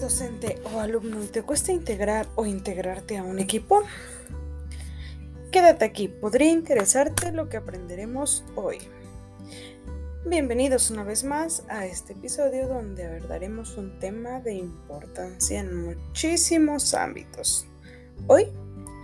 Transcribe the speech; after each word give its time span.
docente 0.00 0.60
o 0.72 0.80
alumno 0.80 1.22
y 1.22 1.26
te 1.26 1.42
cuesta 1.42 1.72
integrar 1.72 2.26
o 2.34 2.46
integrarte 2.46 3.18
a 3.18 3.22
un 3.22 3.38
equipo? 3.38 3.82
Quédate 5.52 5.84
aquí, 5.84 6.08
podría 6.08 6.50
interesarte 6.50 7.32
lo 7.32 7.48
que 7.48 7.58
aprenderemos 7.58 8.44
hoy. 8.54 8.78
Bienvenidos 10.24 10.90
una 10.90 11.04
vez 11.04 11.24
más 11.24 11.64
a 11.68 11.86
este 11.86 12.14
episodio 12.14 12.68
donde 12.68 13.04
abordaremos 13.04 13.76
un 13.76 13.98
tema 13.98 14.40
de 14.40 14.54
importancia 14.54 15.60
en 15.60 15.76
muchísimos 15.84 16.94
ámbitos. 16.94 17.66
Hoy 18.26 18.46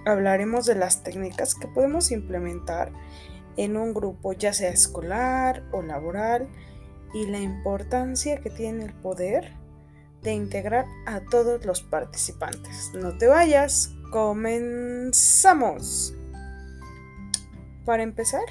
hablaremos 0.06 0.66
de 0.66 0.76
las 0.76 1.02
técnicas 1.02 1.54
que 1.54 1.68
podemos 1.68 2.10
implementar 2.10 2.92
en 3.56 3.76
un 3.76 3.93
grupo 3.93 4.32
ya 4.32 4.52
sea 4.52 4.71
escolar 4.71 5.63
o 5.72 5.82
laboral 5.82 6.49
y 7.13 7.26
la 7.26 7.40
importancia 7.40 8.40
que 8.40 8.50
tiene 8.50 8.85
el 8.85 8.93
poder 8.94 9.65
de 10.26 10.35
integrar 10.35 10.86
a 11.07 11.21
todos 11.21 11.64
los 11.64 11.82
participantes. 11.82 12.90
No 12.94 13.16
te 13.16 13.29
vayas, 13.29 13.94
comenzamos. 14.11 16.14
Para 17.85 18.02
empezar, 18.02 18.43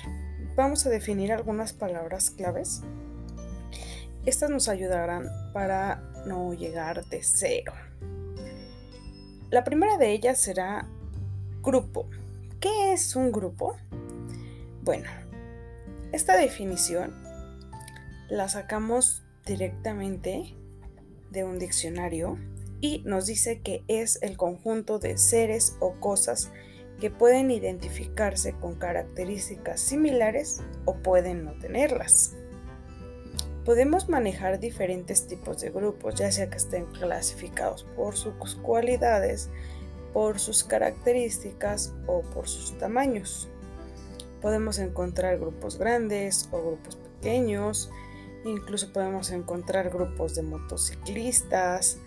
vamos 0.56 0.86
a 0.86 0.90
definir 0.90 1.34
algunas 1.34 1.74
palabras 1.74 2.30
claves. 2.30 2.82
Estas 4.26 4.50
nos 4.50 4.70
ayudarán 4.70 5.28
para 5.52 6.02
no 6.26 6.54
llegar 6.54 7.06
de 7.08 7.22
cero. 7.22 7.74
La 9.50 9.66
primera 9.66 9.98
de 9.98 10.12
ellas 10.12 10.40
será 10.40 10.88
grupo. 11.62 12.08
¿Qué 12.62 12.94
es 12.94 13.18
un 13.18 13.34
grupo? 13.34 13.76
Bueno, 14.82 15.10
esta 16.14 16.38
definición 16.38 17.14
la 18.30 18.48
sacamos 18.48 19.24
directamente 19.46 20.56
de 21.36 21.44
un 21.44 21.60
diccionario 21.60 22.40
y 22.82 23.04
nos 23.06 23.28
dice 23.28 23.62
que 23.62 23.84
es 23.88 24.18
el 24.24 24.38
conjunto 24.38 24.98
de 24.98 25.20
seres 25.20 25.76
o 25.80 25.94
cosas 26.00 26.52
que 27.00 27.12
pueden 27.12 27.52
identificarse 27.52 28.54
con 28.54 28.76
características 28.76 29.82
similares 29.82 30.62
o 30.86 30.96
pueden 30.96 31.46
no 31.46 31.54
tenerlas. 31.60 32.36
Podemos 33.66 34.10
manejar 34.10 34.60
diferentes 34.60 35.28
tipos 35.28 35.60
de 35.60 35.72
grupos, 35.72 36.16
ya 36.16 36.32
sea 36.32 36.50
que 36.50 36.58
estén 36.58 36.86
clasificados 36.86 37.86
por 37.96 38.16
sus 38.16 38.56
cualidades, 38.56 39.50
por 40.14 40.40
sus 40.40 40.64
características 40.64 41.94
o 42.08 42.22
por 42.22 42.48
sus 42.48 42.78
tamaños. 42.78 43.50
Podemos 44.42 44.80
encontrar 44.80 45.40
grupos 45.40 45.78
grandes 45.78 46.48
o 46.52 46.62
grupos 46.62 46.96
pequeños, 46.96 47.90
Incluso 48.46 48.94
podemos 48.94 49.32
encontrar 49.32 49.90
grupos 49.90 50.36
de 50.36 50.44
motociclistas, 50.44 51.98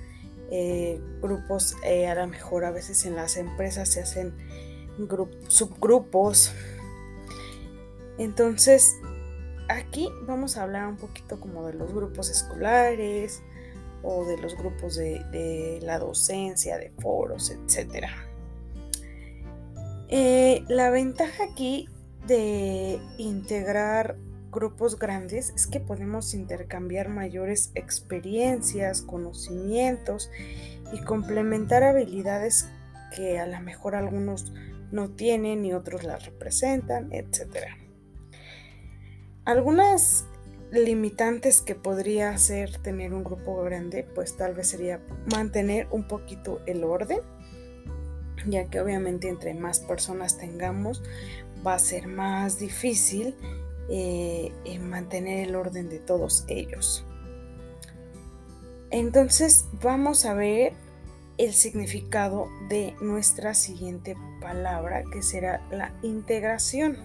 eh, 0.50 1.00
grupos, 1.20 1.76
eh, 1.84 2.06
a 2.06 2.14
lo 2.14 2.28
mejor 2.28 2.64
a 2.64 2.70
veces 2.70 3.04
en 3.04 3.16
las 3.16 3.36
empresas 3.36 3.88
se 3.88 4.00
hacen 4.00 4.32
subgrupos. 5.48 6.52
Entonces, 8.18 8.96
aquí 9.68 10.08
vamos 10.28 10.56
a 10.56 10.62
hablar 10.62 10.86
un 10.86 10.96
poquito 10.96 11.40
como 11.40 11.66
de 11.66 11.74
los 11.74 11.92
grupos 11.92 12.30
escolares 12.30 13.42
o 14.04 14.24
de 14.24 14.38
los 14.38 14.56
grupos 14.56 14.94
de, 14.94 15.80
la 15.82 15.98
docencia, 15.98 16.78
de 16.78 16.92
foros, 17.00 17.50
etc. 17.50 18.06
Eh, 20.08 20.64
la 20.68 20.90
ventaja 20.90 21.44
aquí 21.50 21.88
de 22.28 23.00
integrar 23.18 24.16
grupos 24.50 24.98
grandes 24.98 25.50
es 25.54 25.66
que 25.66 25.80
podemos 25.80 26.34
intercambiar 26.34 27.08
mayores 27.08 27.70
experiencias, 27.74 29.02
conocimientos 29.02 30.30
y 30.92 31.02
complementar 31.02 31.82
habilidades 31.82 32.68
que 33.14 33.38
a 33.38 33.46
lo 33.46 33.60
mejor 33.60 33.94
algunos 33.94 34.52
no 34.90 35.10
tienen 35.10 35.64
y 35.64 35.72
otros 35.72 36.04
las 36.04 36.24
representan, 36.24 37.12
etc. 37.12 37.66
Algunas 39.44 40.26
limitantes 40.70 41.62
que 41.62 41.74
podría 41.74 42.30
hacer 42.30 42.78
tener 42.78 43.14
un 43.14 43.24
grupo 43.24 43.62
grande, 43.62 44.06
pues 44.14 44.36
tal 44.36 44.54
vez 44.54 44.68
sería 44.68 45.00
mantener 45.32 45.88
un 45.90 46.06
poquito 46.06 46.60
el 46.66 46.84
orden, 46.84 47.20
ya 48.46 48.68
que 48.68 48.80
obviamente 48.80 49.28
entre 49.28 49.54
más 49.54 49.80
personas 49.80 50.38
tengamos 50.38 51.02
va 51.66 51.74
a 51.74 51.78
ser 51.78 52.06
más 52.06 52.58
difícil 52.58 53.34
eh, 53.88 54.52
en 54.64 54.88
mantener 54.88 55.48
el 55.48 55.56
orden 55.56 55.88
de 55.88 55.98
todos 55.98 56.44
ellos. 56.48 57.04
Entonces 58.90 59.66
vamos 59.82 60.24
a 60.24 60.34
ver 60.34 60.72
el 61.36 61.52
significado 61.52 62.48
de 62.68 62.94
nuestra 63.00 63.54
siguiente 63.54 64.16
palabra 64.40 65.04
que 65.12 65.22
será 65.22 65.66
la 65.70 65.94
integración. 66.02 66.98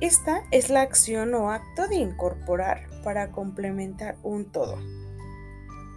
Esta 0.00 0.42
es 0.50 0.70
la 0.70 0.80
acción 0.80 1.34
o 1.34 1.50
acto 1.50 1.86
de 1.88 1.96
incorporar 1.96 2.88
para 3.04 3.30
complementar 3.30 4.16
un 4.22 4.46
todo. 4.46 4.78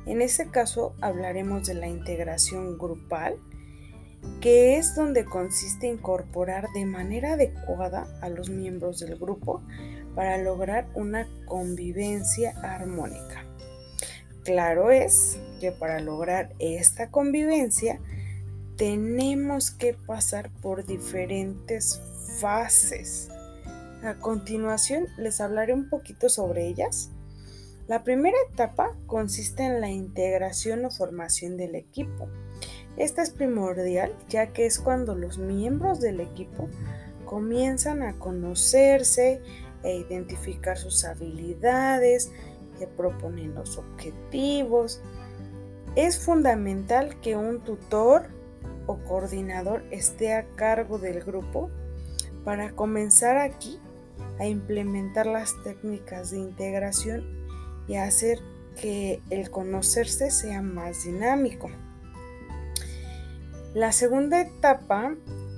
En 0.06 0.22
este 0.22 0.50
caso 0.50 0.96
hablaremos 1.00 1.66
de 1.66 1.76
la 1.76 1.88
integración 1.88 2.78
grupal 2.78 3.40
que 4.42 4.78
es 4.78 4.96
donde 4.96 5.26
consiste 5.26 5.88
incorporar 5.88 6.68
de 6.74 6.86
manera 6.86 7.34
adecuada 7.34 8.08
a 8.22 8.30
los 8.30 8.50
miembros 8.50 9.00
del 9.00 9.18
grupo 9.18 9.62
para 10.16 10.38
lograr 10.38 10.90
una 10.96 11.28
convivencia 11.46 12.52
armónica. 12.62 13.46
Claro 14.44 14.92
es 14.92 15.38
que 15.62 15.72
para 15.72 16.02
lograr 16.02 16.54
esta 16.60 17.10
convivencia 17.10 18.02
tenemos 18.76 19.72
que 19.72 19.94
pasar 19.94 20.52
por 20.62 20.86
diferentes 20.86 22.02
fases. 22.40 23.30
A 24.04 24.16
continuación 24.16 25.08
les 25.18 25.40
hablaré 25.40 25.74
un 25.74 25.90
poquito 25.90 26.28
sobre 26.28 26.68
ellas. 26.68 27.12
La 27.88 28.04
primera 28.04 28.38
etapa 28.52 28.94
consiste 29.08 29.64
en 29.64 29.80
la 29.80 29.90
integración 29.90 30.84
o 30.84 30.92
formación 30.92 31.56
del 31.56 31.76
equipo 31.76 32.28
esta 32.98 33.22
es 33.22 33.32
primordial 33.32 34.14
ya 34.30 34.48
que 34.48 34.66
es 34.66 34.80
cuando 34.80 35.16
los 35.16 35.38
miembros 35.38 36.00
del 36.00 36.20
equipo 36.20 36.70
comienzan 37.26 38.04
a 38.04 38.14
conocerse 38.14 39.42
e 39.84 39.98
identificar 39.98 40.78
sus 40.78 41.04
habilidades, 41.04 42.32
que 42.78 42.88
proponen 42.88 43.54
los 43.54 43.78
objetivos. 43.78 45.02
Es 45.96 46.20
fundamental 46.20 47.20
que 47.22 47.36
un 47.36 47.60
tutor 47.64 48.28
o 48.88 48.98
coordinador 48.98 49.84
esté 49.92 50.34
a 50.34 50.46
cargo 50.56 50.98
del 50.98 51.24
grupo 51.24 51.70
para 52.44 52.72
comenzar 52.72 53.38
aquí 53.38 53.80
a 54.40 54.48
implementar 54.48 55.26
las 55.26 55.54
técnicas 55.64 56.32
de 56.32 56.40
integración 56.40 57.24
y 57.88 57.96
hacer 57.96 58.40
que 58.80 59.22
el 59.30 59.52
conocerse 59.52 60.32
sea 60.32 60.62
más 60.62 61.04
dinámico. 61.04 61.70
La 63.74 63.92
segunda 63.92 64.40
etapa 64.40 65.16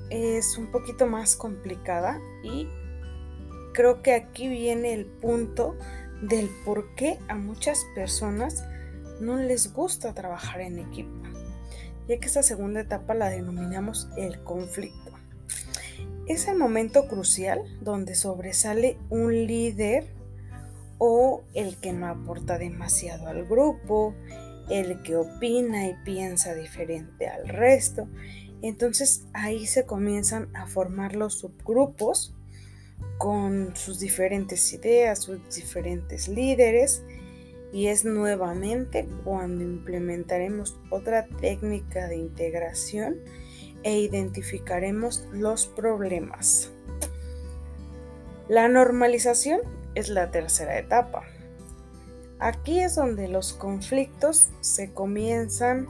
es 0.10 0.58
un 0.58 0.72
poquito 0.72 1.06
más 1.06 1.36
complicada 1.36 2.22
y 2.44 2.66
creo 3.74 4.02
que 4.02 4.14
aquí 4.14 4.48
viene 4.48 4.94
el 4.94 5.06
punto 5.06 5.76
del 6.22 6.50
por 6.64 6.96
qué 6.96 7.20
a 7.28 7.36
muchas 7.36 7.86
personas 7.94 8.64
no 9.20 9.36
les 9.36 9.74
gusta 9.74 10.14
trabajar 10.14 10.62
en 10.62 10.80
equipo, 10.80 11.12
ya 12.08 12.18
que 12.18 12.26
esta 12.26 12.42
segunda 12.42 12.80
etapa 12.80 13.16
la 13.16 13.30
denominamos 13.30 14.08
el 14.16 14.42
conflicto. 14.46 15.12
Es 16.26 16.48
el 16.48 16.58
momento 16.58 17.10
crucial 17.10 17.60
donde 17.82 18.16
sobresale 18.16 18.98
un 19.10 19.46
líder 19.46 20.08
o 21.00 21.44
el 21.54 21.76
que 21.82 21.92
no 21.92 22.08
aporta 22.08 22.58
demasiado 22.58 23.28
al 23.28 23.46
grupo, 23.46 24.16
el 24.70 25.02
que 25.02 25.16
opina 25.16 25.88
y 25.88 25.96
piensa 26.04 26.54
diferente 26.54 27.28
al 27.28 27.48
resto. 27.48 28.08
Entonces 28.62 29.26
ahí 29.34 29.68
se 29.68 29.86
comienzan 29.86 30.50
a 30.56 30.68
formar 30.68 31.16
los 31.16 31.40
subgrupos 31.40 32.36
con 33.18 33.76
sus 33.76 34.00
diferentes 34.00 34.74
ideas, 34.74 35.24
sus 35.24 35.40
diferentes 35.56 36.28
líderes 36.28 37.04
y 37.72 37.88
es 37.88 38.06
nuevamente 38.06 39.08
cuando 39.24 39.64
implementaremos 39.64 40.80
otra 40.90 41.28
técnica 41.28 42.08
de 42.08 42.18
integración 42.18 43.18
e 43.84 44.00
identificaremos 44.00 45.28
los 45.32 45.68
problemas. 45.68 46.72
La 48.48 48.68
normalización 48.68 49.60
es 49.96 50.10
la 50.10 50.32
tercera 50.32 50.78
etapa. 50.78 51.24
Aquí 52.40 52.82
es 52.82 52.96
donde 52.96 53.28
los 53.28 53.54
conflictos 53.54 54.50
se 54.62 54.92
comienzan 54.92 55.88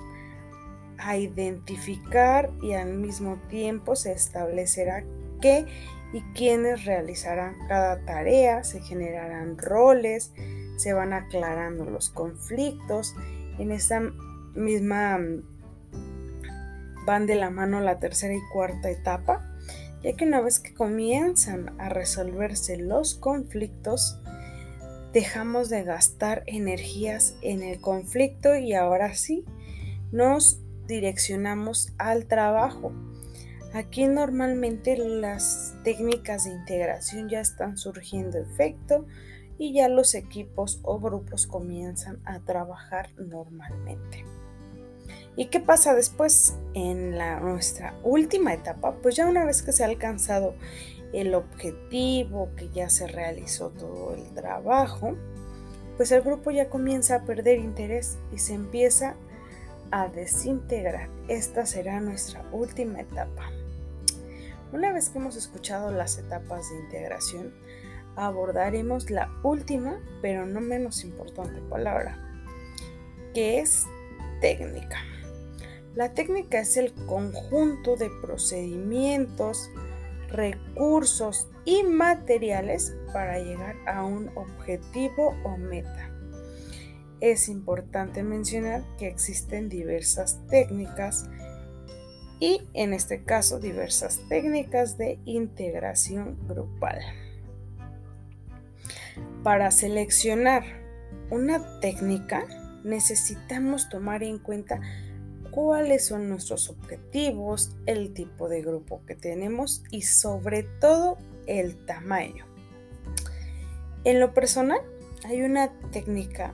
a 0.98 1.18
identificar 1.18 2.52
y 2.62 2.74
al 2.74 2.94
mismo 2.94 3.38
tiempo 3.50 3.96
se 3.96 4.12
establecerá 4.14 5.04
qué 5.42 5.66
y 6.14 6.22
quiénes 6.34 6.86
realizarán 6.86 7.56
cada 7.68 8.00
tarea, 8.06 8.64
se 8.64 8.80
generarán 8.80 9.58
roles, 9.58 10.32
se 10.78 10.94
van 10.94 11.14
aclarando 11.14 11.86
los 11.86 12.10
conflictos. 12.10 13.16
En 13.58 13.72
esta 13.72 14.02
misma 14.54 15.20
van 17.06 17.26
de 17.26 17.36
la 17.36 17.50
mano 17.50 17.82
la 17.82 18.00
tercera 18.00 18.34
y 18.34 18.42
cuarta 18.52 18.90
etapa, 18.90 19.46
ya 20.04 20.14
que 20.14 20.26
una 20.26 20.42
vez 20.42 20.60
que 20.60 20.74
comienzan 20.74 21.80
a 21.80 21.90
resolverse 21.90 22.78
los 22.78 23.16
conflictos, 23.16 24.20
dejamos 25.16 25.70
de 25.70 25.86
gastar 25.86 26.44
energías 26.46 27.38
en 27.42 27.64
el 27.64 27.80
conflicto 27.80 28.58
y 28.58 28.74
ahora 28.74 29.16
sí 29.16 29.46
nos 30.12 30.60
direccionamos 30.88 31.94
al 31.98 32.26
trabajo. 32.26 32.92
Aquí 33.74 34.08
normalmente 34.08 34.98
las 34.98 35.74
técnicas 35.86 36.44
de 36.44 36.52
integración 36.52 37.30
ya 37.30 37.40
están 37.40 37.78
surgiendo 37.78 38.38
efecto 38.38 39.06
y 39.58 39.72
ya 39.72 39.88
los 39.88 40.16
equipos 40.16 40.82
o 40.84 41.00
grupos 41.00 41.48
comienzan 41.48 42.20
a 42.26 42.42
trabajar 42.42 43.10
normalmente. 43.18 44.26
¿Y 45.38 45.46
qué 45.46 45.62
pasa 45.62 45.96
después 45.96 46.58
en 46.74 47.18
la, 47.18 47.40
nuestra 47.40 47.98
última 48.04 48.54
etapa? 48.54 48.98
Pues 49.02 49.16
ya 49.16 49.28
una 49.28 49.46
vez 49.46 49.62
que 49.62 49.72
se 49.72 49.84
ha 49.84 49.88
alcanzado 49.88 50.56
el 51.16 51.34
objetivo, 51.34 52.50
que 52.58 52.70
ya 52.70 52.90
se 52.90 53.08
realizó 53.08 53.70
todo 53.70 54.14
el 54.16 54.34
trabajo, 54.34 55.16
pues 55.98 56.12
el 56.12 56.22
grupo 56.22 56.52
ya 56.52 56.70
comienza 56.70 57.16
a 57.16 57.24
perder 57.24 57.60
interés 57.60 58.18
y 58.34 58.40
se 58.40 58.54
empieza 58.54 59.16
a 59.92 60.10
desintegrar. 60.10 61.10
Esta 61.30 61.66
será 61.66 62.02
nuestra 62.02 62.44
última 62.52 63.00
etapa. 63.00 63.50
Una 64.74 64.92
vez 64.92 65.10
que 65.10 65.20
hemos 65.20 65.38
escuchado 65.38 65.92
las 65.92 66.18
etapas 66.18 66.70
de 66.70 66.80
integración, 66.80 67.54
abordaremos 68.18 69.10
la 69.10 69.32
última, 69.44 70.02
pero 70.22 70.46
no 70.46 70.60
menos 70.60 71.06
importante 71.06 71.62
palabra, 71.70 72.18
que 73.34 73.60
es 73.60 73.86
técnica. 74.42 74.98
La 75.96 76.14
técnica 76.14 76.60
es 76.60 76.76
el 76.76 76.94
conjunto 77.06 77.96
de 77.96 78.10
procedimientos, 78.22 79.70
recursos 80.36 81.50
y 81.66 81.84
materiales 81.84 82.96
para 83.14 83.40
llegar 83.40 83.76
a 83.88 84.04
un 84.04 84.30
objetivo 84.36 85.36
o 85.44 85.58
meta. 85.58 86.12
Es 87.22 87.48
importante 87.50 88.24
mencionar 88.24 88.84
que 88.98 89.08
existen 89.08 89.70
diversas 89.70 90.46
técnicas 90.48 91.26
y 92.40 92.62
en 92.74 92.94
este 92.94 93.24
caso 93.24 93.60
diversas 93.60 94.20
técnicas 94.28 94.98
de 94.98 95.20
integración 95.26 96.38
grupal. 96.48 97.00
Para 99.44 99.72
seleccionar 99.72 100.64
una 101.32 101.80
técnica 101.80 102.46
necesitamos 102.84 103.90
tomar 103.90 104.22
en 104.24 104.38
cuenta 104.38 104.80
cuáles 105.56 106.06
son 106.06 106.28
nuestros 106.28 106.70
objetivos, 106.70 107.72
el 107.86 108.14
tipo 108.14 108.50
de 108.50 108.62
grupo 108.62 109.02
que 109.08 109.16
tenemos 109.16 109.84
y 109.90 110.02
sobre 110.02 110.64
todo 110.64 111.18
el 111.48 111.78
tamaño. 111.86 112.46
En 114.04 114.20
lo 114.20 114.34
personal, 114.34 114.82
hay 115.24 115.44
una 115.44 115.72
técnica 115.92 116.54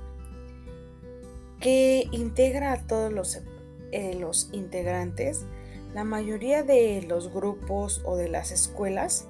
que 1.60 2.08
integra 2.12 2.74
a 2.74 2.86
todos 2.86 3.12
los, 3.12 3.42
eh, 3.92 4.16
los 4.20 4.50
integrantes. 4.54 5.46
La 5.96 6.04
mayoría 6.04 6.62
de 6.62 7.02
los 7.02 7.34
grupos 7.34 8.04
o 8.06 8.16
de 8.16 8.30
las 8.30 8.52
escuelas, 8.52 9.28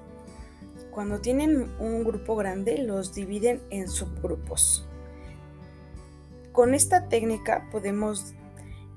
cuando 0.90 1.20
tienen 1.20 1.70
un 1.80 2.04
grupo 2.04 2.36
grande, 2.36 2.76
los 2.76 3.14
dividen 3.14 3.62
en 3.70 3.88
subgrupos. 3.88 4.86
Con 6.52 6.74
esta 6.74 7.08
técnica 7.08 7.68
podemos 7.72 8.34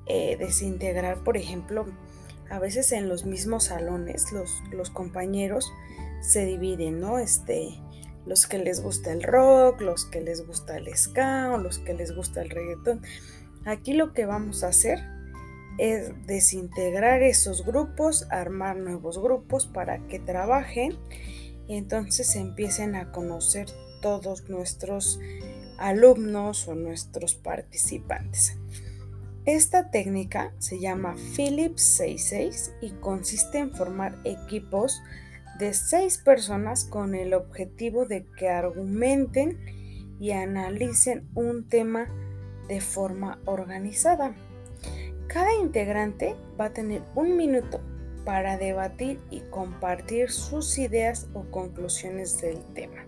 eh, 0.08 0.38
desintegrar, 0.38 1.24
por 1.24 1.38
ejemplo, 1.38 1.86
a 2.50 2.60
veces 2.60 2.92
en 2.92 3.10
los 3.10 3.26
mismos 3.26 3.66
salones 3.66 4.32
los, 4.32 4.90
compañeros 4.92 5.72
se 6.22 6.46
dividen, 6.46 7.00
¿no? 7.00 7.18
Este, 7.18 7.80
los 8.26 8.48
que 8.48 8.60
les 8.60 8.82
gusta 8.82 9.12
el 9.12 9.24
rock, 9.24 9.82
los 9.82 10.06
que 10.06 10.22
les 10.22 10.46
gusta 10.46 10.78
el 10.78 10.96
ska 10.96 11.52
o 11.54 11.58
los 11.58 11.80
que 11.80 11.94
les 11.94 12.16
gusta 12.16 12.42
el 12.42 12.50
reggaetón. 12.50 13.02
Aquí 13.66 13.94
lo 13.94 14.14
que 14.14 14.26
vamos 14.26 14.64
a 14.64 14.68
hacer 14.68 15.00
es 15.78 16.14
desintegrar 16.26 17.24
esos 17.24 17.66
grupos, 17.66 18.28
armar 18.30 18.78
nuevos 18.78 19.20
grupos 19.22 19.66
para 19.66 20.00
que 20.08 20.20
trabajen 20.20 20.98
y 21.68 21.78
entonces 21.78 22.36
empiecen 22.36 22.96
a 22.96 23.12
conocer 23.12 23.68
todos 24.02 24.50
nuestros 24.50 25.20
alumnos 25.78 26.68
o 26.68 26.76
nuestros 26.76 27.34
participantes. 27.36 28.58
Esta 29.46 29.92
técnica 29.92 30.54
se 30.58 30.80
llama 30.80 31.16
Philips 31.36 31.84
66 31.84 32.74
y 32.82 32.90
consiste 32.94 33.60
en 33.60 33.72
formar 33.72 34.18
equipos 34.24 35.04
de 35.60 35.76
seis 35.76 36.18
personas 36.18 36.84
con 36.86 37.14
el 37.14 37.36
objetivo 37.36 38.08
de 38.08 38.26
que 38.40 38.50
argumenten 38.50 39.60
y 40.20 40.32
analicen 40.32 41.30
un 41.36 41.70
tema 41.70 42.08
de 42.68 42.82
forma 42.82 43.40
organizada. 43.46 44.34
Cada 45.28 45.54
integrante 45.54 46.36
va 46.60 46.66
a 46.66 46.74
tener 46.74 47.04
un 47.14 47.38
minuto 47.38 47.82
para 48.26 48.58
debatir 48.58 49.20
y 49.30 49.42
compartir 49.52 50.32
sus 50.32 50.80
ideas 50.80 51.28
o 51.36 51.44
conclusiones 51.52 52.42
del 52.42 52.64
tema. 52.74 53.06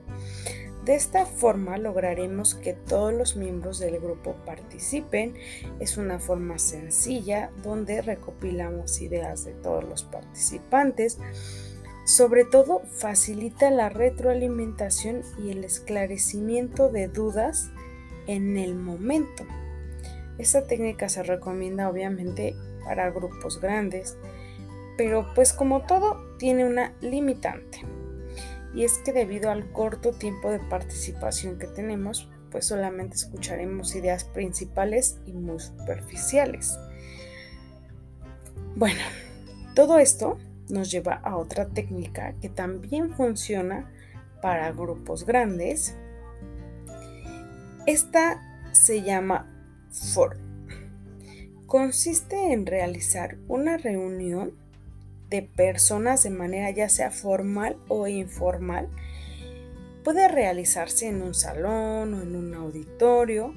De 0.88 0.96
esta 0.96 1.26
forma 1.26 1.78
lograremos 1.78 2.56
que 2.56 2.72
todos 2.72 3.14
los 3.14 3.36
miembros 3.36 3.78
del 3.78 4.00
grupo 4.00 4.38
participen. 4.46 5.34
Es 5.82 5.98
una 5.98 6.18
forma 6.18 6.60
sencilla 6.60 7.52
donde 7.62 8.02
recopilamos 8.02 9.02
ideas 9.02 9.44
de 9.44 9.52
todos 9.52 9.84
los 9.84 10.04
participantes. 10.04 11.20
Sobre 12.06 12.46
todo 12.46 12.84
facilita 12.86 13.70
la 13.70 13.90
retroalimentación 13.90 15.24
y 15.44 15.52
el 15.52 15.66
esclarecimiento 15.66 16.88
de 16.88 17.10
dudas 17.10 17.70
en 18.26 18.56
el 18.56 18.76
momento. 18.76 19.46
Esta 20.38 20.68
técnica 20.68 21.10
se 21.10 21.22
recomienda 21.22 21.90
obviamente 21.90 22.56
para 22.86 23.12
grupos 23.12 23.60
grandes, 23.60 24.16
pero 24.96 25.34
pues 25.36 25.52
como 25.52 25.86
todo 25.86 26.38
tiene 26.38 26.64
una 26.64 26.94
limitante 27.02 27.97
y 28.74 28.84
es 28.84 29.00
que 29.00 29.14
debido 29.14 29.50
al 29.50 29.72
corto 29.72 30.12
tiempo 30.12 30.52
de 30.52 30.60
participación 30.60 31.58
que 31.58 31.68
tenemos, 31.68 32.30
pues 32.52 32.66
solamente 32.66 33.16
escucharemos 33.16 33.96
ideas 33.96 34.24
principales 34.24 35.18
y 35.26 35.34
muy 35.34 35.60
superficiales. 35.60 36.78
Bueno, 38.76 39.02
todo 39.74 40.00
esto 40.00 40.38
nos 40.70 40.92
lleva 40.92 41.16
a 41.16 41.38
otra 41.38 41.68
técnica 41.68 42.34
que 42.42 42.50
también 42.50 43.14
funciona 43.14 43.92
para 44.42 44.72
grupos 44.72 45.26
grandes. 45.26 45.96
Esta 47.86 48.42
se 48.72 49.02
llama 49.02 49.50
FOR. 49.92 50.38
Consiste 51.66 52.54
en 52.54 52.66
realizar 52.66 53.38
una 53.48 53.78
reunión 53.78 54.54
de 55.30 55.42
personas 55.42 56.24
de 56.24 56.30
manera 56.30 56.70
ya 56.72 56.90
sea 56.90 57.12
formal 57.12 57.78
o 57.88 58.08
informal. 58.08 58.90
Puede 60.04 60.28
realizarse 60.28 61.08
en 61.08 61.22
un 61.22 61.34
salón 61.34 62.14
o 62.14 62.22
en 62.22 62.36
un 62.36 62.54
auditorio. 62.54 63.54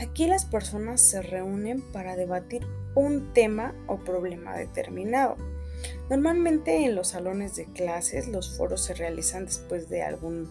Aquí 0.00 0.26
las 0.26 0.46
personas 0.46 1.00
se 1.02 1.20
reúnen 1.20 1.82
para 1.92 2.16
debatir 2.16 2.66
un 2.94 3.32
tema 3.34 3.74
o 3.86 3.98
problema 3.98 4.56
determinado. 4.56 5.36
Normalmente 6.08 6.84
en 6.84 6.94
los 6.94 7.08
salones 7.08 7.56
de 7.56 7.66
clases 7.66 8.28
los 8.28 8.56
foros 8.56 8.82
se 8.82 8.94
realizan 8.94 9.46
después 9.46 9.88
de 9.88 10.02
algún 10.02 10.50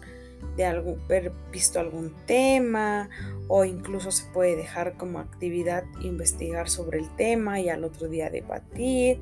de 0.55 0.65
haber 0.65 1.31
visto 1.51 1.79
algún 1.79 2.15
tema 2.25 3.09
o 3.47 3.65
incluso 3.65 4.11
se 4.11 4.25
puede 4.31 4.55
dejar 4.55 4.95
como 4.97 5.19
actividad 5.19 5.83
investigar 6.01 6.69
sobre 6.69 6.99
el 6.99 7.13
tema 7.15 7.59
y 7.59 7.69
al 7.69 7.83
otro 7.83 8.07
día 8.07 8.29
debatir. 8.29 9.19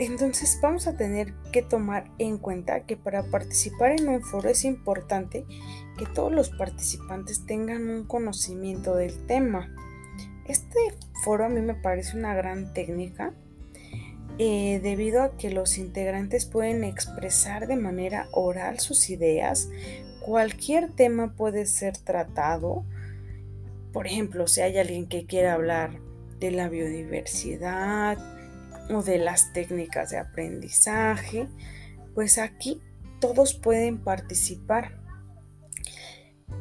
Entonces 0.00 0.58
vamos 0.62 0.86
a 0.86 0.96
tener 0.96 1.34
que 1.52 1.60
tomar 1.60 2.10
en 2.16 2.38
cuenta 2.38 2.86
que 2.86 2.96
para 2.96 3.22
participar 3.24 3.90
en 4.00 4.08
un 4.08 4.22
foro 4.22 4.48
es 4.48 4.64
importante 4.64 5.44
que 5.98 6.06
todos 6.06 6.32
los 6.32 6.48
participantes 6.48 7.44
tengan 7.44 7.90
un 7.90 8.06
conocimiento 8.06 8.96
del 8.96 9.26
tema. 9.26 9.68
Este 10.46 10.78
foro 11.22 11.44
a 11.44 11.48
mí 11.50 11.60
me 11.60 11.74
parece 11.74 12.16
una 12.16 12.34
gran 12.34 12.72
técnica 12.72 13.34
eh, 14.38 14.80
debido 14.82 15.22
a 15.22 15.36
que 15.36 15.50
los 15.50 15.76
integrantes 15.76 16.46
pueden 16.46 16.82
expresar 16.82 17.66
de 17.66 17.76
manera 17.76 18.26
oral 18.32 18.80
sus 18.80 19.10
ideas. 19.10 19.68
Cualquier 20.24 20.90
tema 20.90 21.34
puede 21.36 21.66
ser 21.66 21.98
tratado. 21.98 22.86
Por 23.92 24.06
ejemplo, 24.06 24.46
si 24.46 24.62
hay 24.62 24.78
alguien 24.78 25.08
que 25.08 25.26
quiera 25.26 25.52
hablar 25.52 26.00
de 26.38 26.52
la 26.52 26.70
biodiversidad, 26.70 28.16
o 28.92 29.02
de 29.02 29.18
las 29.18 29.52
técnicas 29.52 30.10
de 30.10 30.18
aprendizaje, 30.18 31.48
pues 32.14 32.38
aquí 32.38 32.80
todos 33.20 33.54
pueden 33.54 33.98
participar. 33.98 34.98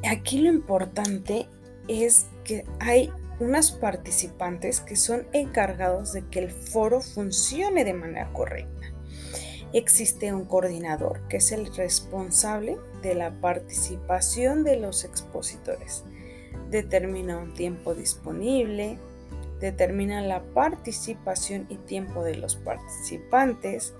Aquí 0.09 0.39
lo 0.39 0.50
importante 0.50 1.48
es 1.88 2.27
que 2.43 2.65
hay 2.79 3.12
unas 3.39 3.71
participantes 3.71 4.81
que 4.81 4.95
son 4.95 5.27
encargados 5.33 6.13
de 6.13 6.27
que 6.27 6.39
el 6.39 6.51
foro 6.51 7.01
funcione 7.01 7.86
de 7.86 7.93
manera 7.93 8.31
correcta. 8.33 8.93
Existe 9.71 10.33
un 10.33 10.45
coordinador 10.45 11.27
que 11.27 11.38
es 11.38 11.51
el 11.51 11.74
responsable 11.75 12.77
de 13.01 13.15
la 13.15 13.31
participación 13.39 14.63
de 14.63 14.77
los 14.77 15.05
expositores. 15.05 16.03
Determina 16.69 17.38
un 17.38 17.53
tiempo 17.53 17.93
disponible, 17.93 19.00
determina 19.60 20.22
la 20.22 20.44
participación 20.54 21.66
y 21.70 21.78
tiempo 21.78 22.24
de 22.24 22.36
los 22.36 22.56
participantes. 22.56 23.94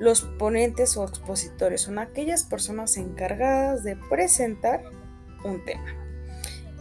Los 0.00 0.22
ponentes 0.22 0.96
o 0.96 1.04
expositores 1.04 1.82
son 1.82 1.98
aquellas 1.98 2.44
personas 2.44 2.96
encargadas 2.96 3.84
de 3.84 3.96
presentar 3.96 4.82
un 5.44 5.64
tema 5.64 6.04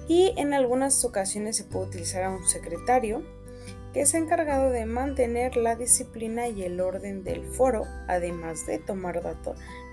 y 0.07 0.33
en 0.37 0.53
algunas 0.53 1.03
ocasiones 1.05 1.57
se 1.57 1.63
puede 1.63 1.87
utilizar 1.87 2.23
a 2.23 2.29
un 2.29 2.45
secretario 2.45 3.23
que 3.93 4.01
es 4.01 4.13
encargado 4.15 4.71
de 4.71 4.85
mantener 4.85 5.55
la 5.55 5.75
disciplina 5.75 6.47
y 6.47 6.63
el 6.63 6.81
orden 6.81 7.23
del 7.23 7.45
foro, 7.45 7.85
además 8.07 8.65
de 8.65 8.79
tomar 8.79 9.21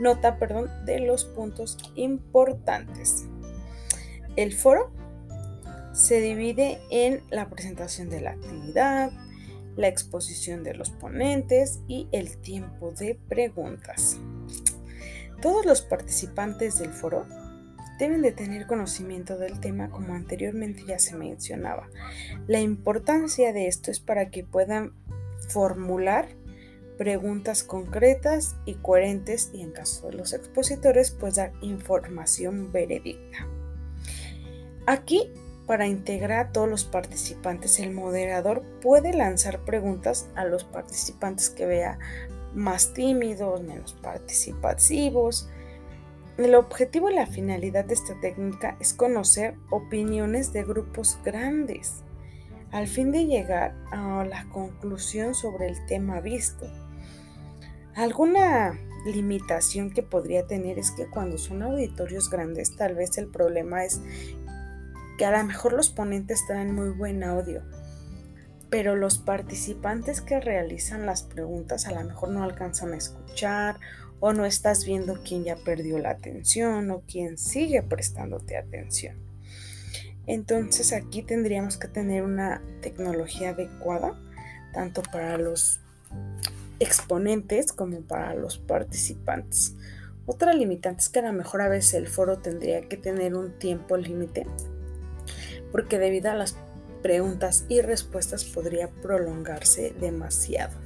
nota 0.01 0.39
perdón, 0.39 0.71
de 0.87 1.01
los 1.01 1.27
puntos 1.27 1.77
importantes. 1.95 3.27
El 4.37 4.55
foro 4.55 4.91
se 5.93 6.21
divide 6.21 6.81
en 6.91 7.23
la 7.31 7.49
presentación 7.49 8.11
de 8.11 8.21
la 8.21 8.33
actividad, 8.33 9.13
la 9.77 9.89
exposición 9.89 10.63
de 10.63 10.75
los 10.75 10.91
ponentes 10.91 11.81
y 11.89 12.09
el 12.13 12.37
tiempo 12.39 12.93
de 12.93 13.19
preguntas. 13.29 14.19
Todos 15.41 15.65
los 15.65 15.81
participantes 15.83 16.79
del 16.79 16.93
foro 16.93 17.27
deben 17.99 18.23
de 18.23 18.33
tener 18.33 18.67
conocimiento 18.67 19.37
del 19.39 19.61
tema 19.61 19.91
como 19.91 20.15
anteriormente 20.15 20.85
ya 20.87 20.99
se 20.99 21.17
mencionaba. 21.17 21.89
La 22.47 22.61
importancia 22.61 23.53
de 23.53 23.67
esto 23.67 23.91
es 23.91 24.01
para 24.01 24.31
que 24.31 24.45
puedan 24.45 24.93
formular 25.49 26.29
preguntas 26.99 27.63
concretas 27.63 28.57
y 28.67 28.75
coherentes 28.75 29.51
y 29.55 29.63
en 29.63 29.73
caso 29.73 30.09
de 30.09 30.19
los 30.19 30.35
expositores 30.35 31.11
pues 31.11 31.37
dar 31.37 31.53
información 31.63 32.73
veredicta. 32.73 33.47
Aquí 34.87 35.31
para 35.71 35.87
integrar 35.87 36.47
a 36.47 36.51
todos 36.51 36.69
los 36.69 36.83
participantes 36.83 37.79
el 37.79 37.93
moderador 37.93 38.65
puede 38.83 39.13
lanzar 39.13 39.61
preguntas 39.65 40.29
a 40.35 40.45
los 40.45 40.65
participantes 40.65 41.49
que 41.49 41.65
vea 41.65 41.97
más 42.53 42.93
tímidos, 42.93 43.63
menos 43.63 43.93
participativos, 43.93 45.49
el 46.39 46.57
objetivo 46.57 47.09
y 47.09 47.15
la 47.15 47.27
finalidad 47.27 47.85
de 47.85 47.95
esta 47.95 48.19
técnica 48.21 48.77
es 48.81 48.93
conocer 48.93 49.55
opiniones 49.71 50.53
de 50.53 50.65
grupos 50.65 51.21
grandes, 51.25 52.03
al 52.73 52.89
fin 52.89 53.13
de 53.13 53.27
llegar 53.27 53.77
a 53.93 54.25
la 54.25 54.49
conclusión 54.49 55.37
sobre 55.37 55.69
el 55.69 55.87
tema 55.87 56.21
visto. 56.21 56.67
Alguna 57.95 58.77
limitación 59.07 59.93
que 59.93 60.03
podría 60.03 60.49
tener 60.49 60.81
es 60.81 60.91
que 60.91 61.07
cuando 61.07 61.39
son 61.39 61.63
auditorios 61.63 62.29
grandes, 62.29 62.75
tal 62.75 62.97
vez 62.97 63.17
el 63.19 63.29
problema 63.29 63.85
es 63.85 64.01
que 65.21 65.27
a 65.27 65.39
lo 65.39 65.45
mejor 65.47 65.75
los 65.75 65.91
ponentes 65.91 66.47
traen 66.47 66.75
muy 66.75 66.89
buen 66.89 67.23
audio, 67.23 67.61
pero 68.71 68.97
los 68.97 69.19
participantes 69.19 70.23
que 70.23 70.41
realizan 70.41 71.05
las 71.05 71.25
preguntas 71.25 71.87
a 71.87 71.93
lo 71.93 72.03
mejor 72.03 72.31
no 72.31 72.43
alcanzan 72.43 72.95
a 72.95 72.97
escuchar 72.97 73.77
o 74.19 74.33
no 74.33 74.47
estás 74.47 74.87
viendo 74.87 75.21
quién 75.23 75.45
ya 75.45 75.57
perdió 75.57 75.99
la 75.99 76.13
atención 76.13 76.91
o 76.91 77.03
quién 77.07 77.37
sigue 77.37 77.83
prestándote 77.83 78.57
atención. 78.57 79.19
Entonces 80.27 80.95
aquí 80.95 81.21
tendríamos 81.21 81.77
que 81.77 81.89
tener 81.89 82.23
una 82.23 82.63
tecnología 82.81 83.51
adecuada 83.51 84.19
tanto 84.73 85.03
para 85.03 85.37
los 85.37 85.83
exponentes 86.79 87.75
como 87.75 88.01
para 88.01 88.33
los 88.33 88.57
participantes. 88.57 89.75
Otra 90.25 90.55
limitante 90.55 91.03
es 91.03 91.11
que 91.11 91.19
a 91.19 91.31
lo 91.31 91.35
mejor 91.35 91.61
a 91.61 91.69
veces 91.69 91.93
el 91.93 92.09
foro 92.09 92.39
tendría 92.39 92.89
que 92.89 92.97
tener 92.97 93.35
un 93.35 93.59
tiempo 93.59 93.99
límite 93.99 94.47
porque 95.73 95.99
debido 95.99 96.31
a 96.31 96.35
las 96.35 96.57
preguntas 97.03 97.65
y 97.69 97.81
respuestas 97.81 98.45
podría 98.45 98.89
prolongarse 98.89 99.95
demasiado. 99.99 100.79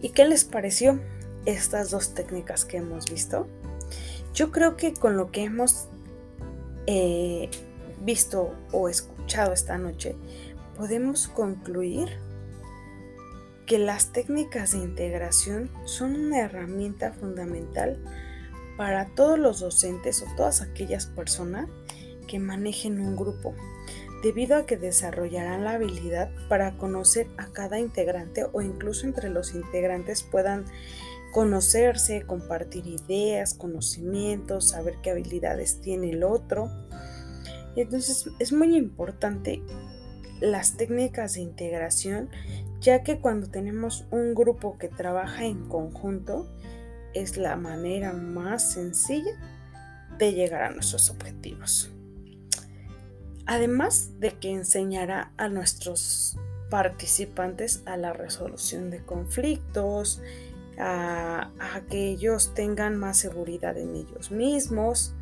¿Y 0.00 0.10
qué 0.10 0.26
les 0.26 0.44
pareció? 0.44 1.00
estas 1.48 1.90
dos 1.90 2.14
técnicas 2.14 2.64
que 2.64 2.76
hemos 2.76 3.10
visto, 3.10 3.46
yo 4.34 4.50
creo 4.50 4.76
que 4.76 4.92
con 4.92 5.16
lo 5.16 5.30
que 5.30 5.44
hemos 5.44 5.88
eh, 6.86 7.48
visto 8.02 8.54
o 8.72 8.88
escuchado 8.88 9.52
esta 9.52 9.78
noche, 9.78 10.14
podemos 10.76 11.28
concluir 11.28 12.08
que 13.66 13.78
las 13.78 14.12
técnicas 14.12 14.72
de 14.72 14.78
integración 14.78 15.70
son 15.84 16.16
una 16.16 16.40
herramienta 16.40 17.12
fundamental 17.12 17.98
para 18.76 19.06
todos 19.14 19.38
los 19.38 19.60
docentes 19.60 20.22
o 20.22 20.26
todas 20.36 20.60
aquellas 20.62 21.06
personas 21.06 21.68
que 22.28 22.38
manejen 22.38 23.00
un 23.00 23.16
grupo, 23.16 23.54
debido 24.22 24.56
a 24.56 24.66
que 24.66 24.76
desarrollarán 24.76 25.64
la 25.64 25.72
habilidad 25.72 26.30
para 26.48 26.76
conocer 26.76 27.26
a 27.36 27.48
cada 27.48 27.80
integrante 27.80 28.46
o 28.52 28.62
incluso 28.62 29.06
entre 29.06 29.30
los 29.30 29.54
integrantes 29.54 30.22
puedan 30.22 30.64
conocerse, 31.32 32.22
compartir 32.22 32.86
ideas, 32.86 33.54
conocimientos, 33.54 34.70
saber 34.70 34.96
qué 35.02 35.10
habilidades 35.10 35.80
tiene 35.80 36.10
el 36.10 36.24
otro. 36.24 36.70
Entonces 37.76 38.28
es 38.38 38.52
muy 38.52 38.76
importante 38.76 39.62
las 40.40 40.76
técnicas 40.76 41.34
de 41.34 41.40
integración, 41.40 42.30
ya 42.80 43.02
que 43.02 43.20
cuando 43.20 43.48
tenemos 43.48 44.06
un 44.10 44.34
grupo 44.34 44.78
que 44.78 44.88
trabaja 44.88 45.44
en 45.44 45.68
conjunto, 45.68 46.48
es 47.14 47.36
la 47.36 47.56
manera 47.56 48.12
más 48.12 48.72
sencilla 48.72 49.32
de 50.18 50.32
llegar 50.32 50.62
a 50.62 50.70
nuestros 50.70 51.10
objetivos. 51.10 51.92
Además 53.48 54.10
de 54.20 54.32
que 54.32 54.50
enseñará 54.50 55.32
a 55.38 55.48
nuestros 55.48 56.36
participantes 56.68 57.82
a 57.86 57.96
la 57.96 58.12
resolución 58.12 58.90
de 58.90 59.02
conflictos, 59.02 60.20
a, 60.78 61.50
que 61.88 62.10
ellos 62.10 62.52
tengan 62.54 62.98
más 62.98 63.16
seguridad 63.16 63.78
en 63.78 63.96
ellos 63.96 64.30
mismos, 64.30 65.14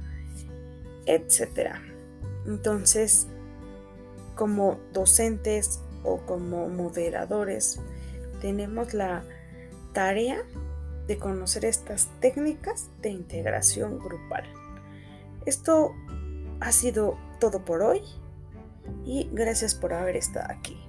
etc. 1.07 1.77
Entonces, 2.47 3.29
como 4.35 4.81
docentes 4.93 5.79
o 6.03 6.19
como 6.27 6.69
moderadores, 6.69 7.79
tenemos 8.41 8.93
la 8.93 9.23
tarea 9.93 10.43
de 11.07 11.17
conocer 11.17 11.65
estas 11.65 12.09
técnicas 12.19 12.91
de 13.03 13.11
integración 13.11 14.01
grupal. 14.01 14.45
Esto 15.47 15.95
ha 16.59 16.73
sido 16.73 17.17
todo 17.39 17.65
por 17.65 17.83
hoy 17.83 18.03
y 19.05 19.29
gracias 19.33 19.75
por 19.75 19.93
haber 19.93 20.17
estado 20.17 20.47
aquí. 20.51 20.86